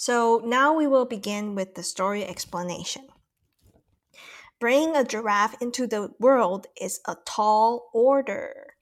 [0.00, 3.03] So now we will begin with the story explanation.
[4.59, 8.75] Bringing a giraffe into the world is a tall order.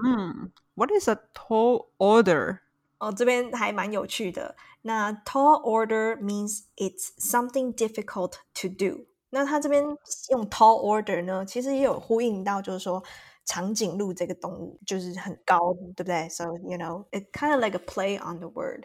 [0.00, 0.48] Hmm.
[0.74, 2.60] What is a tall order?
[2.98, 4.56] 哦，这边还蛮有趣的。
[4.82, 9.06] 那 tall order means it's something difficult to do。
[9.30, 9.82] 那它这边
[10.30, 13.02] 用 tall order 呢，其实也有呼应到，就是说
[13.44, 16.28] 长颈鹿这个动物就是很高，对不对？
[16.28, 18.84] So you know, it kind of like a play on the word。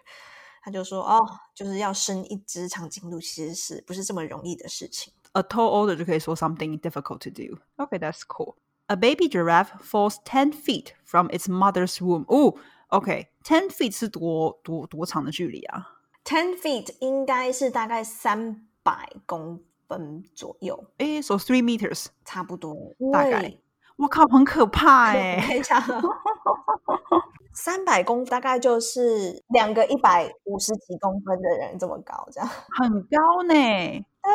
[0.66, 1.24] 他就说哦，
[1.54, 5.14] 就是要生一只长颈鹿，其实是不是这么容易的事情。
[5.34, 7.60] A tall order 就可以说 something difficult to do.
[7.78, 8.56] Okay, that's cool.
[8.88, 12.26] A baby giraffe falls ten feet from its mother's womb.
[12.26, 12.56] 哦
[12.88, 20.84] ，OK，ten feet 是多多多长的距离啊？Ten feet 应该是大概三百公分左右。
[20.98, 23.56] 诶，so three meters 差不多，大概。
[23.98, 25.46] 我靠，很可怕哎！
[25.48, 25.80] 等一下，
[27.56, 33.54] 三百公大概就是两个一百五十几公分的人这么高，这样很高呢。
[33.54, 34.32] 对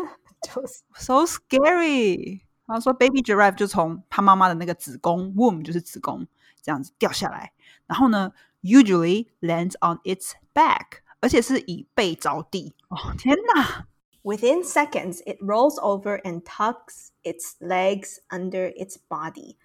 [0.00, 2.40] 呀，就是 so scary。
[2.66, 6.26] 他说，baby giraffe 就从他妈妈的那个子宫 womb 就是子宫
[6.62, 7.52] 这样子掉下来，
[7.86, 12.72] 然后呢，usually lands on its back，而且是以背着地。
[12.88, 13.86] 哦，天哪
[14.22, 19.56] ！Within seconds, it rolls over and tucks its legs under its body.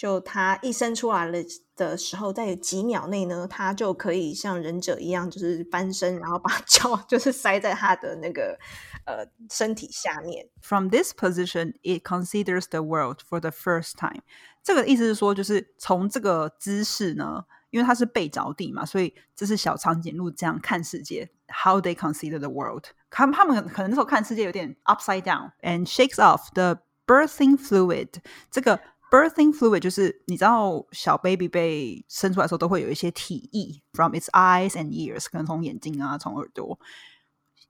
[0.00, 1.38] 就它一伸出来了
[1.76, 8.58] 的时候，在几秒内呢，它就可以像忍者一样，就是翻身，然后把脚就是塞在它的那个
[9.04, 10.48] 呃身体下面。
[10.62, 14.22] From this position, it considers the world for the first time.
[14.62, 17.44] 这个意思是说，就是从这个姿势呢。
[17.68, 21.30] 因为它是背着地嘛，所以这是小长颈鹿这样看世界。
[21.46, 22.86] How they consider the world？
[23.10, 28.08] 他们他们可能那时候看世界有点 upside down and shakes off the birthing fluid。
[28.50, 36.78] 这个 birthing fluid 就是你知道小 baby 被生出来的时候都会有一些体液 from its eyes and ears，可能从眼睛啊，从耳朵。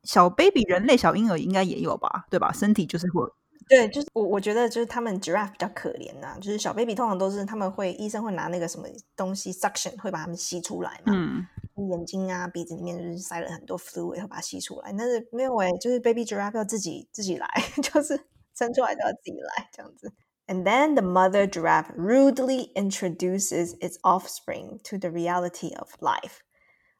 [0.04, 2.52] 小 baby 人类小婴儿应该也有吧，对吧？
[2.52, 3.22] 身体就是会
[3.68, 11.46] 对，就是我我觉得就是他们 giraffe 比较可怜呐，就是小 baby 通常都是他们会医生会拿那个什么东西 suction 会把他们吸出来嘛，嗯，
[11.88, 17.46] 眼睛啊鼻子里面就是塞了很多 fluid 会把它吸出来，但是没有哎，就是 baby giraffe 要自己自己来，
[17.82, 18.18] 就是
[18.54, 20.12] 生出来都要自己来这样子。
[20.49, 26.39] And then the mother giraffe rudely introduces its offspring to the reality of life。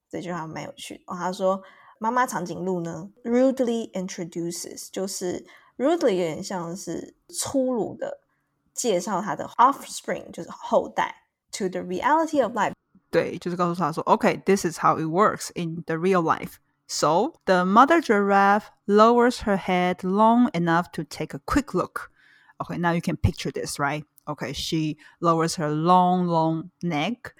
[0.09, 1.61] 这句话蛮有趣哦，他说
[1.99, 5.45] 妈妈长颈鹿呢 rudely introduces 就是。
[5.77, 8.21] rudely 有点像是粗鲁的
[8.73, 11.13] 介绍他的 offspring，就是后代，
[11.51, 12.71] to the reality of life。
[13.11, 16.53] 对，就是告诉他说，OK，this、okay, is how it works in the real life.
[16.87, 22.09] So the mother giraffe lowers her head long enough to take a quick look.
[22.59, 24.05] Okay, now you can picture this, right?
[24.27, 27.33] Okay, she lowers her long, long neck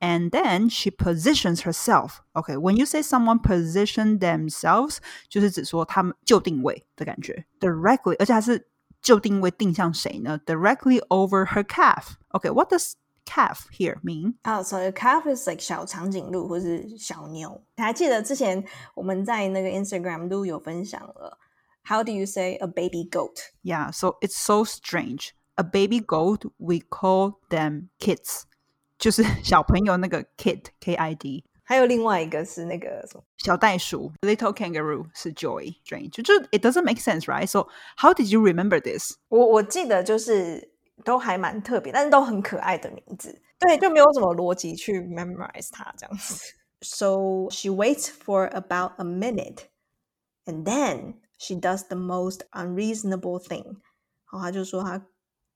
[0.00, 2.22] and then she positions herself.
[2.34, 4.98] Okay, when you say someone position themselves，
[5.28, 8.66] 就是指说他们就定位的感觉，directly，而且它是
[9.00, 10.40] 就定位定向谁呢？
[10.44, 12.14] Directly over her calf.
[12.30, 12.94] Okay, what does
[13.24, 14.34] calf here mean?
[14.42, 17.62] Oh, so a calf is like 小长颈鹿或是小牛。
[17.76, 21.38] 还记得之前我们在那个 Instagram 都有分享了。
[21.87, 23.51] how do you say a baby goat?
[23.63, 25.33] Yeah, so it's so strange.
[25.57, 28.43] A baby goat, we call them kids，
[28.99, 31.43] 就是小朋友那个 kid k i d。
[31.63, 37.45] 还有另外一个是那个什么小袋鼠，Little Kangaroo 是 joey Strange，就 It doesn't make sense, right?
[37.45, 37.67] So
[37.97, 39.15] how did you remember this？
[39.27, 40.71] 我我记得就是
[41.03, 46.53] 都还蛮特别，但是都很可爱的名字，对，就没有什么逻辑去 memorize 它这样子。
[46.81, 49.63] So she waits for about a minute,
[50.45, 53.77] and then she does the most unreasonable thing。
[54.25, 55.05] 好，他就说他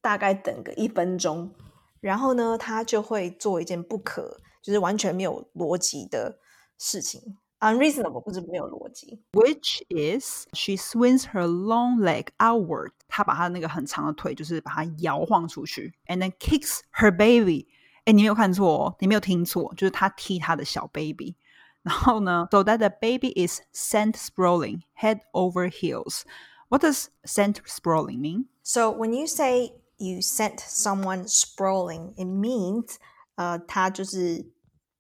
[0.02, 1.54] 大概等个一分钟。
[2.00, 6.40] 然后呢，他就会做一件不可，就是完全没有逻辑的
[6.80, 9.22] 事情，unreasonable 不是没有逻辑。
[9.34, 17.68] Which is she swings her long leg outward，她把她那个很长的腿就是把它摇晃出去，and then kicks her baby。
[18.06, 21.36] 哎，你没有看错，你没有听错，就是她踢她的小 baby。
[21.83, 28.47] 然后呢，so that the baby is sent sprawling head over heels。What does sent sprawling mean?
[28.65, 32.97] So when you say you sent someone sprawling, it means
[33.37, 34.45] 呃，他就是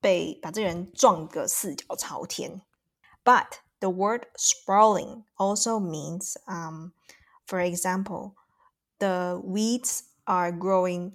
[0.00, 2.62] 被把这个人撞个四脚朝天。
[3.25, 6.93] But the word sprawling also means, um,
[7.46, 8.34] for example,
[8.99, 11.14] the weeds are growing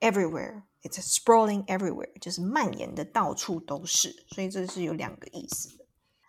[0.00, 0.62] everywhere.
[0.84, 5.84] It's sprawling everywhere，就是蔓延的到处都是，所以这是有两个意思的。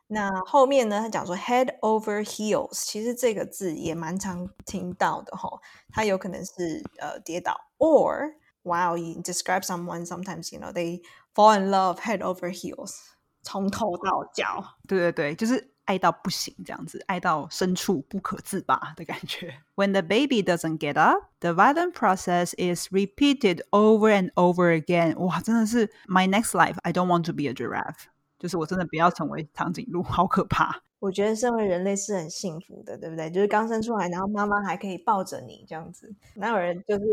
[0.07, 0.99] 那后面呢？
[0.99, 5.49] 他讲说 head over heels，其实这个字也蛮常听到的哈。
[5.89, 8.33] 它有可能是呃跌倒，or
[8.63, 11.01] wow you describe someone sometimes you know they
[11.33, 12.93] fall in love head over heels，
[13.41, 14.61] 从头到脚。
[14.85, 19.54] 对对对，就是 爱到不行这样子，爱到深处不可自拔的感觉。
[19.74, 25.16] When the baby doesn't get up, the violent process is repeated over and over again。
[25.16, 28.06] 哇，真的是 My next life, I don't want to be a giraffe。
[28.38, 30.82] 就是我真的不要成为长颈鹿，好可怕。
[30.98, 33.30] 我觉得身为人类是很幸福的，对不对？
[33.30, 37.04] 就是刚生出来，然后妈妈还可以抱着你这样子，哪有人就是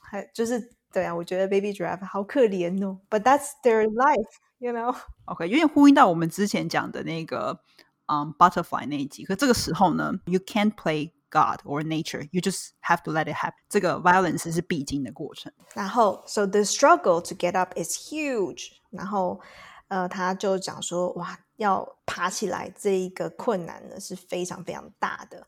[0.00, 1.14] 还就是对啊？
[1.14, 3.00] 我觉得 baby giraffe 好可怜哦。
[3.10, 4.28] But that's their life,
[4.58, 4.94] you know?
[5.24, 7.60] OK，有点呼应到我们之前讲的那个
[8.07, 9.23] 嗯 butterfly 那一集。
[9.23, 13.53] 可这个时候呢，you can't play God or nature, you just have to let it happen。
[13.69, 15.51] 这个 violence 是必经的过程。
[15.73, 18.73] 然后，so the struggle to get up is huge。
[18.89, 19.41] 然后。
[19.89, 25.47] 呃，他就讲说，哇，要爬起来这一个困难呢是非常非常大的。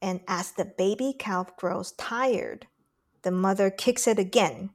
[0.00, 2.64] And as the baby calf grows tired,
[3.22, 4.72] the mother kicks it again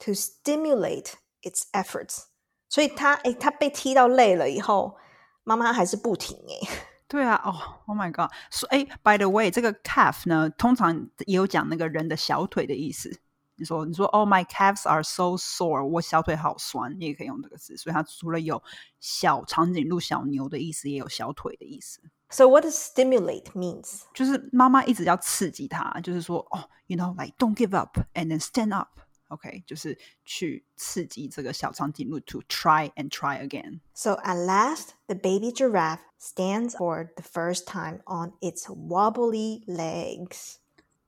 [0.00, 2.24] to stimulate its efforts。
[2.68, 4.98] 所以他，哎，他被踢到累了以后，
[5.47, 6.77] 妈妈还是不停哎。
[7.07, 7.55] 对啊，哦
[7.85, 8.29] ，Oh my God！
[8.51, 13.21] 说，哎，By the way，这个 calf 呢，通常也有讲那个人的小腿的意思。
[13.55, 17.77] 你说你说，Oh，My calves are so sore，我小腿好酸，你也可以用这个词。
[17.77, 18.61] 所以它除了有
[18.99, 22.01] 小长颈鹿、小牛的意思，也有小腿的意思。
[22.29, 24.01] So what does stimulate means？
[24.13, 28.99] 就是妈妈一直要刺激他，就是说哦，You know like don't give up and then stand up。
[29.28, 33.80] OK，就是去刺激这个小长颈鹿 to try and try again.
[33.94, 40.58] So at last, the baby giraffe stands for the first time on its wobbly legs.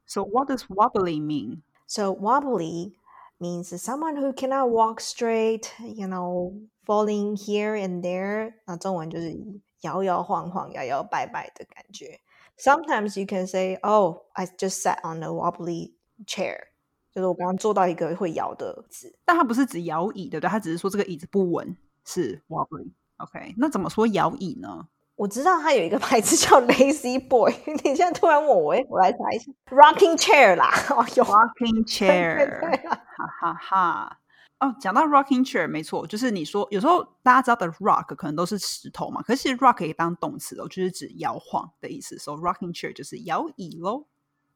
[0.06, 1.62] So what does wobbly mean?
[1.86, 2.94] So wobbly
[3.38, 6.54] means someone who cannot walk straight, you know,
[6.86, 8.54] falling here and there.
[8.64, 9.36] 那中文就是
[9.82, 12.20] 摇摇晃晃、摇摇摆摆的感觉。
[12.56, 15.92] Sometimes you can say, "Oh, I just sat on a wobbly
[16.26, 16.68] chair."
[17.13, 20.49] 就是我刚刚坐到一个会摇的字，但它不是指摇椅，对不对？
[20.49, 21.75] 它只是说这个椅子不稳，
[22.05, 22.91] 是 wobbly。
[23.17, 24.87] OK，那怎么说摇椅呢？
[25.15, 27.53] 我知道它有一个牌子叫 Lazy Boy。
[27.83, 30.71] 你现在突然问我，哎，我来查一下，Rocking Chair 啦。
[30.91, 34.17] 哦，有 Rocking Chair，哈哈哈。
[34.59, 42.17] 哦，讲到 Rocking Chair，没错，就是你说有时候大家知道的 Rock 可能都是石头嘛，可是 Rock 可以当动词哦，就是指摇晃的意思。
[42.17, 44.05] 所以 Rocking Chair 就是摇椅喽。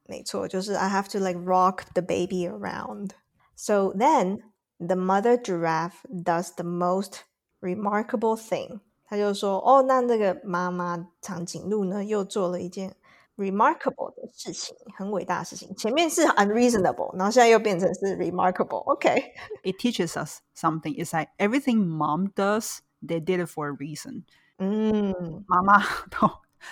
[0.06, 3.10] 没错，就是 I have to like rock the baby around.
[3.55, 4.40] So then
[4.78, 7.20] the mother giraffe does the most
[7.60, 8.81] remarkable thing.
[9.05, 12.94] 他就说：“哦，那那个妈妈长颈鹿呢，又做了一件
[13.37, 15.75] remarkable 的事情，很伟大的事情。
[15.75, 20.94] 前面是 unreasonable，然后现在又变成是 remarkable。OK，it teaches us something.
[20.94, 24.25] It's like everything mom does, they did it for a reason.
[24.58, 25.78] 嗯，妈妈
[26.10, 26.31] 都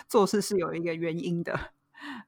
[0.08, 1.58] 做事是有一个原因的。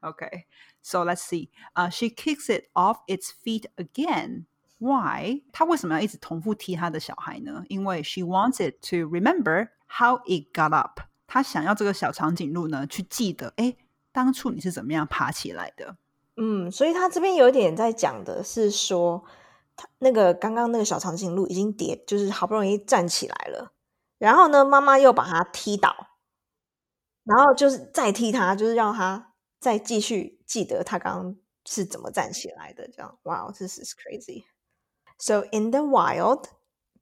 [0.01, 0.45] OK,
[0.84, 1.48] so let's see.
[1.72, 4.44] Uh, she kicks it off its feet again.
[4.78, 5.42] Why？
[5.52, 7.64] 她为什么要一直重复踢她的小孩呢？
[7.68, 11.00] 因为 she wants it to remember how it got up。
[11.26, 13.76] 她想要这个小长颈鹿呢去记得，哎，
[14.12, 15.96] 当初你是怎么样爬起来的？
[16.36, 19.24] 嗯，所以他这边有点在讲的是说，
[19.76, 23.72] 他那个刚刚那个小长颈鹿已经跌，就是好不容易站起来了，
[24.18, 26.08] 然后呢，妈妈又把它踢倒，
[27.22, 29.33] 然后就是再踢它，就是让它
[29.63, 31.35] 再继续记得他刚刚
[31.65, 32.87] 是怎么站起来的。
[32.87, 36.45] 这样，哇，this is crazy。So in the wild,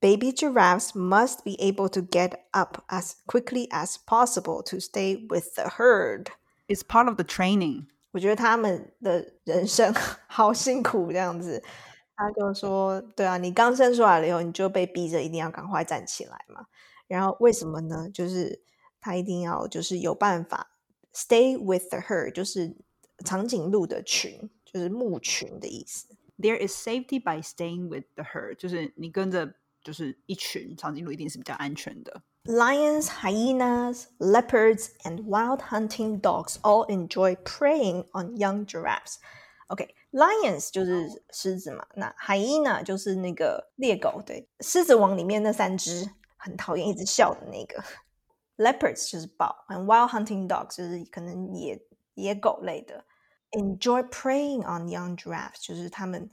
[0.00, 5.54] baby giraffes must be able to get up as quickly as possible to stay with
[5.54, 6.26] the herd.
[6.66, 7.86] It's part of the training.
[8.10, 9.94] 我觉得他们的人生
[10.26, 11.62] 好辛苦，这样子。
[12.16, 16.66] 他就说：“对啊，你刚生出来了以后，你就被逼着一定要赶快站起来嘛。
[17.06, 18.10] 然后为什么呢？
[18.12, 18.64] 就是
[19.00, 20.71] 他一定要就是有办法
[21.12, 22.74] stay with the herd，就是
[23.24, 26.06] 长颈鹿的群，就是牧群的意思。”
[26.38, 32.22] There is safety by staying with the herd，就是你跟着就是一群长颈鹿一定是比较安全的。
[32.44, 39.16] Lions, hyenas, leopards, and wild hunting dogs all enjoy preying on young giraffes.
[39.66, 47.82] OK, lions 就是狮子嘛，那 hyena 就是那个猎狗，对，狮子王里面那三只很讨厌一直笑的那个。
[48.56, 51.80] Leopards 就是豹，and wild hunting dogs 就是可能野
[52.14, 53.04] 野狗类的。
[53.52, 56.28] enjoy preying on young giraffes，就是他们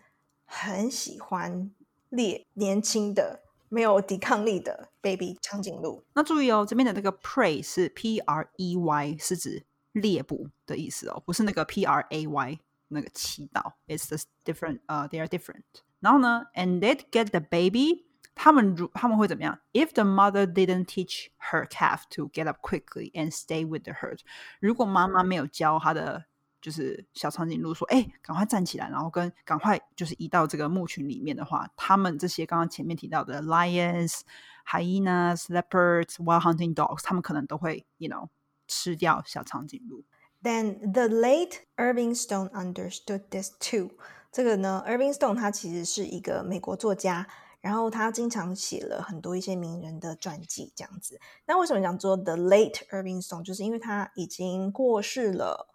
[0.46, 1.72] 很喜欢
[2.10, 6.04] 猎年轻的、没有抵抗力的 baby 长颈鹿。
[6.14, 13.74] 那注意哦，这边的那个 prey 是 p r e y，是指猎捕的意思哦，不是那个 p r a y 那个祈祷。
[13.88, 15.64] It's the different，呃、uh,，they are different。
[16.00, 18.06] 然后呢，and they get the baby。
[18.34, 19.60] 他们如他们会怎么样？
[19.74, 24.20] If the mother didn't teach her calf to get up quickly and stay with the herd，
[24.60, 26.26] 如果妈妈没有教她的
[26.62, 34.22] 就是小长颈鹿说：“哎，赶快站起来，然后跟赶快就是移到这个牧群里面的话，他们这些刚刚前面提到的 lions、
[34.66, 38.28] hyenas, leopards, wild hunting dogs，他们可能都会，you know，
[38.68, 40.04] 吃掉小长颈鹿。
[40.42, 43.92] Then the late Irving Stone understood this too。
[44.32, 47.28] 这个呢，Irving Stone 他其实是一个美国作家，
[47.61, 51.21] 然后他经常写了很多一些名人的传记这样子。
[51.47, 53.45] 那为什么讲做 the late Irving Stone？
[53.45, 55.69] 就是因为他已经过世了。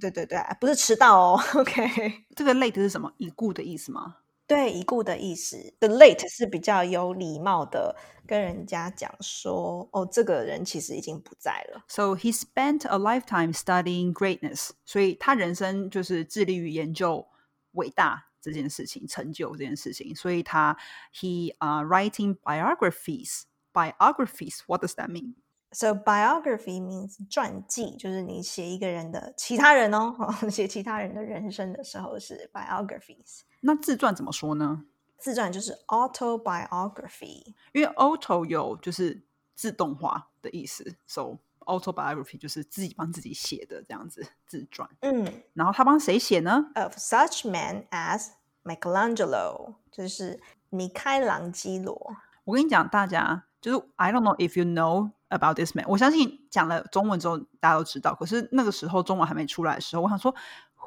[0.00, 1.40] 对对对，不是迟到哦。
[1.54, 1.82] OK，
[2.36, 3.12] 这个 late 是什么？
[3.16, 4.18] 已故的意思吗？
[4.46, 5.74] 对，已故的意思。
[5.80, 11.82] The late 是比较有礼貌的跟人家讲说，哦，这个人其实已经不在了。
[11.88, 17.26] So he spent a lifetime studying greatness，所以他人生就是致力于研究
[17.72, 20.14] 伟大这件事情、成就这件事情。
[20.14, 20.76] 所以他
[21.14, 23.42] he 啊、uh, writing biographies。
[23.70, 25.34] Biographies, what does that mean?
[25.70, 30.16] So biography means 传记，就是你写一个人的其他人哦，
[30.50, 33.42] 写其他人的人生的时候是 biographies。
[33.60, 34.86] 那自传怎么说呢？
[35.18, 39.22] 自传就是 autobiography，因为 auto 有就是
[39.54, 44.89] 自动化的意思，so autobiography 就是自己帮自己写的这样子自传。
[45.01, 46.65] 嗯，然后他帮谁写呢？
[46.75, 48.29] Of such men as
[48.63, 52.15] Michelangelo，就是米开朗基罗。
[52.43, 55.85] 我跟你讲，大家就是 I don't know if you know about this man。
[55.87, 60.35] 我相信讲了中文之后大家都知道，可是那个时候中文还没出来的时候，我想说。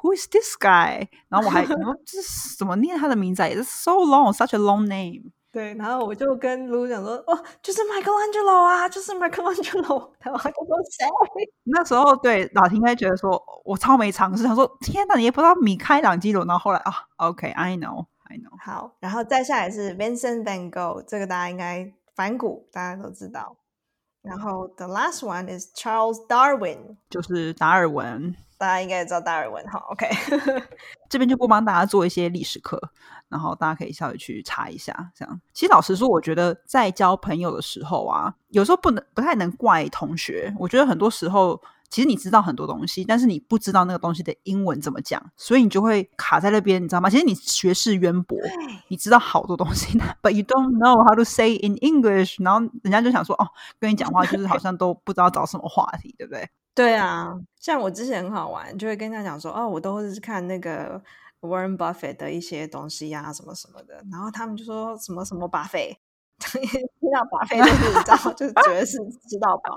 [0.03, 1.07] Who is this guy？
[1.27, 3.41] 然后我还说这是怎么念他的名字？
[3.41, 5.31] It's so long，such a long name。
[5.52, 10.10] 对，然后我就跟 Lu 讲说，哦，就是 Michelangelo 啊，就是 Michelangelo。
[10.20, 11.06] 然后他就说谁？
[11.64, 16.42] 那时候对老听应该觉得说我超没常识，他说天哪，你也不知道米开朗基罗。
[16.46, 18.58] 然后后来啊，OK，I know，I know。
[18.64, 23.54] 好，然后再下来是 Vincent Van Gogh，这个大家应该反骨大家都知道。
[24.22, 28.34] 然后 the last one is Charles Darwin，就是达尔文。
[28.62, 30.06] 大家应该也知道达尔文哈，OK，
[31.10, 32.80] 这边就不帮大家做一些历史课，
[33.28, 34.94] 然后大家可以稍微去查一下。
[35.16, 40.54] 这样，其实老实说，我觉得在交朋友的时候啊，有时候不能不太能怪同学。
[40.60, 47.10] 我觉得很多时候，其实你知道很多东西，但是你不知道那个东西的英文怎么讲，所以你就会卡在那边，你知道吗？
[47.10, 48.38] 其实你学识渊博，
[48.86, 53.48] 你知道好多东西，but you don't know how to say in English，然后人家就想说，哦，
[53.80, 56.48] 跟你讲话就是好像都不知道找什么话题，对不对？
[56.74, 61.00] 对啊，像我之前很好玩，就会跟他讲说，哦，我都是看那个
[61.42, 65.94] Warren Buffett 的一些东西呀，什么什么的，然后他们就说什么什么巴菲，
[66.38, 68.96] 听到巴菲就是你知道，就是觉得是
[69.28, 69.70] 知道吧，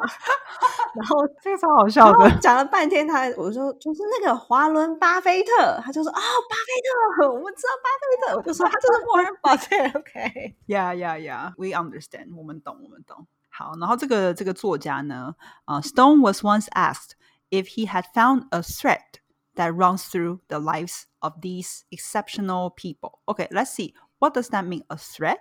[0.95, 13.27] 然后这个超好笑的，讲了半天，他我说就是那个华伦巴菲特，他就说啊，巴菲特，我们知道巴菲特，我就说他就是 Warren Buffett，OK，Yeah Yeah Yeah，We understand，我们懂，我们懂。
[13.54, 17.12] 好，然后这个这个作家呢，啊、uh,，Stone was once asked
[17.50, 19.20] if he had found a thread
[19.56, 23.18] that runs through the lives of these exceptional people.
[23.26, 23.94] Okay, let's see.
[24.18, 24.84] What does that mean?
[24.88, 25.38] A thread?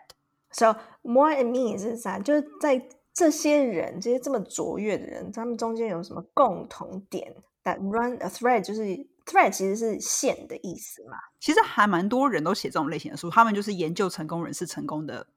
[0.52, 2.20] So what it means 是啥？
[2.20, 7.36] 就是在这些人，这些这么卓越的人，他们中间有什么共同点？
[7.64, 8.82] That run a thread 就是
[9.26, 11.18] thread 其实是线的意思嘛。
[11.40, 15.28] 其实还蛮多人都写这种类型的书，他们就是研究成功人士成功的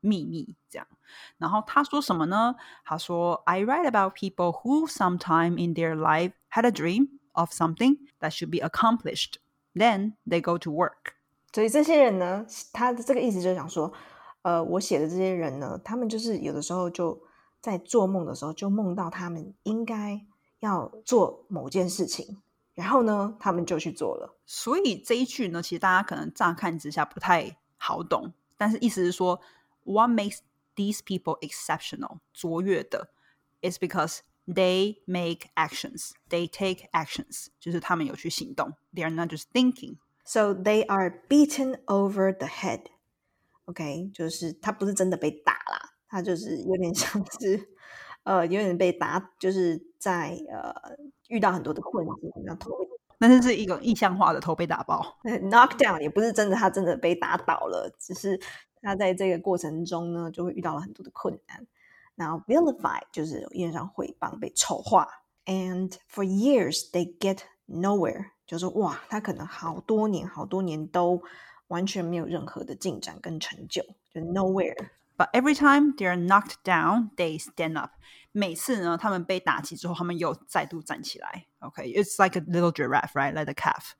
[0.00, 0.86] 秘密这样。
[1.37, 2.55] 然后他说什么呢？
[2.83, 8.49] 他说：“I write about people who sometime in their life had a dream of something that should
[8.49, 9.35] be accomplished.
[9.73, 11.13] Then they go to work.”
[11.51, 13.93] 所以这些人呢，他的这个意思就是想说，
[14.41, 17.21] 呃，我写的这些人呢，他们就是有的时候就
[17.61, 20.19] 在做梦的时候，就梦到他们应该
[20.59, 22.41] 要做某件事情，
[22.73, 24.35] 然后呢，他们就去做了。
[24.45, 29.39] 所以这一句呢，其实大家可能乍看之下不太好懂，但是意思是说
[29.83, 30.39] ，What makes
[30.76, 33.10] these people exceptional 卓越的
[33.60, 39.98] is because they make actions, they take actions，就是他们有去行动，they are not just thinking.
[40.24, 42.86] So they are beaten over the head.
[43.64, 47.68] OK，就是他不是真的被打啦，他就是有点像是
[48.22, 50.74] 呃，有点被打，就是在呃
[51.28, 52.86] 遇到很多的困境，然后头被。
[53.20, 58.40] 但是是一个意象化的头被打爆，knock down 也不是真的，他真的被打倒了，只是
[58.82, 61.66] 那在这个过程中呢，就会遇到了很多的困难。
[62.14, 65.08] 然后 vilify 就是有点像诽谤、被丑化。
[65.46, 71.22] And for years they get nowhere，就是哇，他可能好多年、好多年都
[71.68, 77.92] 完全没有任何的进展跟成就，就 nowhere。But every time they are knocked down, they stand up.
[78.30, 81.46] 每次呢，他们被打击之后，他们又再度站起来。
[81.60, 82.24] OK，it's、okay?
[82.24, 83.32] like a little giraffe, right?
[83.32, 83.92] Like a calf.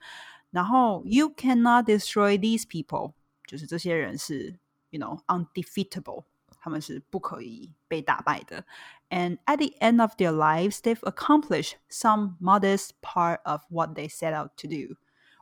[0.51, 3.15] 然后 you cannot destroy these people，
[3.47, 4.59] 就是这些人是
[4.93, 6.25] you know undefeatable，
[6.61, 8.65] 他们是不可以被打败的。
[9.11, 14.35] And at the end of their lives, they've accomplished some modest part of what they set
[14.35, 14.97] out to do.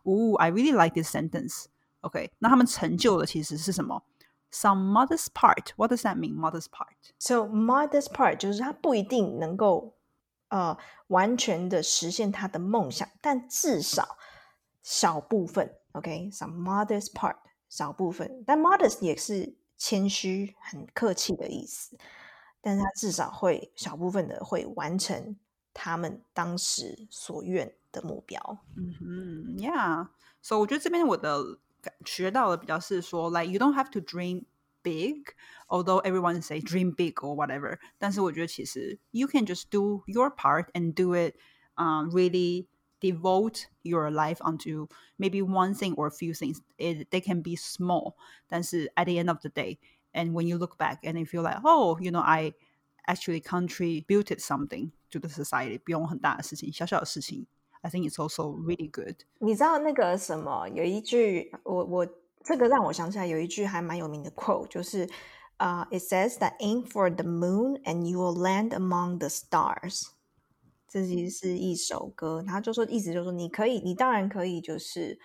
[0.04, 1.66] Ooh, I really like this sentence.
[2.02, 4.04] OK，那他们成就的其实是什么
[4.52, 5.72] some modest part.
[5.76, 6.34] What does that mean?
[6.34, 6.94] Modest part.
[7.18, 9.96] So modest part 就是他不一定能够
[10.48, 14.16] 呃完全的实现他的梦想，但至少
[14.82, 15.74] 小部分。
[15.92, 16.86] OK，some、okay?
[16.86, 17.36] modest part
[17.71, 21.97] 少部分，但 modest 也是谦虚、很客气的意思。
[22.59, 25.37] 但是他至少会小部分的会完成
[25.73, 28.59] 他们当时所愿的目标。
[28.75, 30.09] 嗯哼，Yeah。
[30.41, 31.59] So 我觉得这边我的
[32.05, 34.43] 学到的比较是说，like you don't have to dream
[34.83, 35.33] big,
[35.69, 37.79] although everyone say dream big or whatever.
[37.97, 41.35] 但是我觉得其实 you can just do your part and do it,
[41.75, 42.67] um, really
[43.00, 46.60] devote your life onto maybe one thing or a few things.
[46.78, 48.14] It, they can be small,
[48.48, 49.78] 但是 at the end of the day,
[50.12, 52.54] and when you look back and you feel like, oh, you know, I
[53.06, 57.46] actually contributed something to the society，不用很大的事情，小小的事情。
[57.82, 59.16] I think it's also really good。
[59.38, 60.66] 你知道那个什么？
[60.68, 62.06] 有一句，我我
[62.42, 65.08] 这个让我想起来有一句还蛮有名的 quote，就是
[65.58, 70.08] 啊、uh,，It says that aim for the moon and you will land among the stars。
[70.91, 75.17] 这其实是一首歌，他就说意思就是说，你可以，你当然可以，就是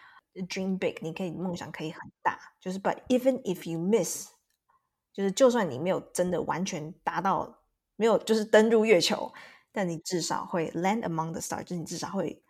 [0.49, 4.29] dream big，你可以梦想可以很大，就是 but even if you miss，
[5.13, 7.63] 就是就算你没有真的完全达到，
[7.97, 9.33] 没有就是登入月球，
[9.73, 12.41] 但你至少会 land among the stars，就是你至少会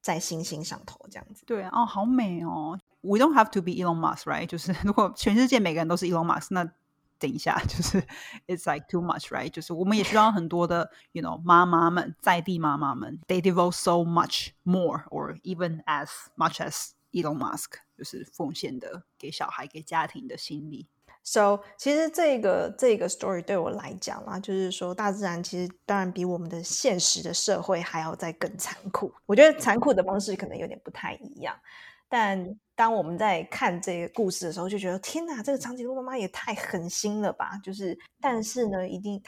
[0.00, 1.44] 在星星上头这样子。
[1.44, 2.80] 对哦，好美哦。
[3.02, 4.46] We don't have to be Elon Musk, right？
[4.46, 6.72] 就是如果全世界每个人都是 Elon Musk，那
[7.19, 8.01] 等一下就是
[8.47, 9.49] It's like too much, right？
[9.49, 20.87] 就是我们也需要很多的，you know，妈妈们在地妈妈们，they devote so much more or even as much as Elon Musk，就是奉献的给小孩、给家庭的心力。
[21.23, 29.13] So，其实这个这个 story 对我来讲啊，就是说大自然其实当然比我们的现实的社会还要再更残酷。
[29.27, 31.55] 我觉得残酷的方式可能有点不太一样，
[32.09, 37.58] 但 当我们在看这个故事的时候，就觉得天哪，这个长颈鹿妈妈也太狠心了吧！
[37.64, 39.18] 就是，但是呢，一定